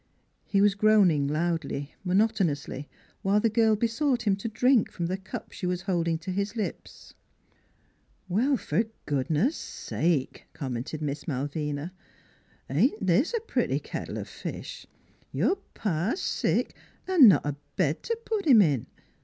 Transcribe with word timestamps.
He 0.47 0.61
was 0.61 0.73
groaning 0.73 1.27
loudly, 1.27 1.93
monotonously, 2.03 2.89
while 3.21 3.39
the 3.39 3.51
girl 3.51 3.75
besought 3.75 4.23
him 4.23 4.35
to 4.37 4.47
drink 4.47 4.91
from 4.91 5.05
the 5.05 5.15
cup 5.15 5.51
she 5.51 5.67
was 5.67 5.83
holding 5.83 6.17
to 6.17 6.31
his 6.31 6.55
lips." 6.55 7.13
Well, 8.27 8.53
f 8.55 8.73
'r 8.73 8.85
goodness 9.05 9.55
sake!" 9.55 10.45
commented 10.53 11.03
Miss 11.03 11.27
Malvina." 11.27 11.91
Ain't 12.67 13.05
this 13.05 13.31
a 13.35 13.41
pretty 13.41 13.77
kettle 13.77 14.17
o' 14.17 14.23
fish! 14.23 14.87
your 15.31 15.57
pa 15.75 16.13
sick, 16.15 16.73
an' 17.07 17.27
not 17.27 17.45
a 17.45 17.55
bed 17.75 18.01
t' 18.01 18.15
put 18.25 18.45
him 18.47 18.63
in. 18.63 18.87